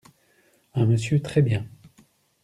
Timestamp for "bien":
1.43-1.67